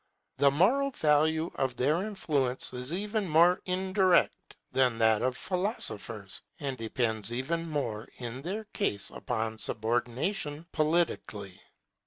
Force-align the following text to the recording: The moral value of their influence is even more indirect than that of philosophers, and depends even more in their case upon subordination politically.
The 0.37 0.49
moral 0.49 0.89
value 0.89 1.51
of 1.57 1.75
their 1.75 2.01
influence 2.07 2.73
is 2.73 2.91
even 2.91 3.29
more 3.29 3.61
indirect 3.67 4.57
than 4.71 4.97
that 4.97 5.21
of 5.21 5.37
philosophers, 5.37 6.41
and 6.59 6.75
depends 6.75 7.31
even 7.31 7.69
more 7.69 8.09
in 8.17 8.41
their 8.41 8.63
case 8.63 9.11
upon 9.11 9.59
subordination 9.59 10.65
politically. 10.71 11.61